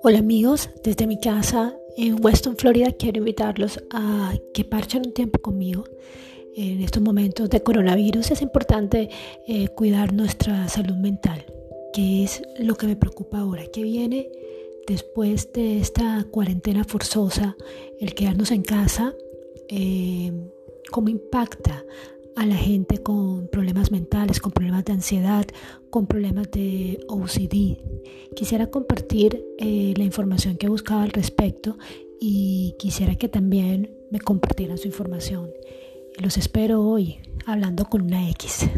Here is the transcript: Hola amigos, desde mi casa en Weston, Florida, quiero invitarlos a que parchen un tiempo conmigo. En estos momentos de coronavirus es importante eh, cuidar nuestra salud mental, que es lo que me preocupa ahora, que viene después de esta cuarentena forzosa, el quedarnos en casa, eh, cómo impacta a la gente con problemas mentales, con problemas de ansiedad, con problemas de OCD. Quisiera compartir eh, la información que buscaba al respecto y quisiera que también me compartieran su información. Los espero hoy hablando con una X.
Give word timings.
Hola 0.00 0.20
amigos, 0.20 0.70
desde 0.84 1.08
mi 1.08 1.18
casa 1.18 1.76
en 1.96 2.24
Weston, 2.24 2.56
Florida, 2.56 2.92
quiero 2.92 3.18
invitarlos 3.18 3.82
a 3.90 4.32
que 4.54 4.64
parchen 4.64 5.02
un 5.06 5.12
tiempo 5.12 5.40
conmigo. 5.40 5.82
En 6.54 6.80
estos 6.82 7.02
momentos 7.02 7.50
de 7.50 7.64
coronavirus 7.64 8.30
es 8.30 8.40
importante 8.40 9.10
eh, 9.48 9.66
cuidar 9.68 10.12
nuestra 10.12 10.68
salud 10.68 10.94
mental, 10.94 11.44
que 11.92 12.22
es 12.22 12.42
lo 12.60 12.76
que 12.76 12.86
me 12.86 12.94
preocupa 12.94 13.40
ahora, 13.40 13.66
que 13.72 13.82
viene 13.82 14.30
después 14.86 15.52
de 15.52 15.80
esta 15.80 16.24
cuarentena 16.30 16.84
forzosa, 16.84 17.56
el 17.98 18.14
quedarnos 18.14 18.52
en 18.52 18.62
casa, 18.62 19.14
eh, 19.68 20.32
cómo 20.92 21.08
impacta 21.08 21.84
a 22.38 22.46
la 22.46 22.54
gente 22.54 22.98
con 22.98 23.48
problemas 23.48 23.90
mentales, 23.90 24.38
con 24.38 24.52
problemas 24.52 24.84
de 24.84 24.92
ansiedad, 24.92 25.44
con 25.90 26.06
problemas 26.06 26.48
de 26.52 27.00
OCD. 27.08 27.82
Quisiera 28.36 28.68
compartir 28.68 29.44
eh, 29.58 29.92
la 29.96 30.04
información 30.04 30.56
que 30.56 30.68
buscaba 30.68 31.02
al 31.02 31.10
respecto 31.10 31.78
y 32.20 32.76
quisiera 32.78 33.16
que 33.16 33.28
también 33.28 33.90
me 34.12 34.20
compartieran 34.20 34.78
su 34.78 34.86
información. 34.86 35.50
Los 36.20 36.36
espero 36.36 36.80
hoy 36.86 37.18
hablando 37.44 37.86
con 37.86 38.02
una 38.02 38.30
X. 38.30 38.70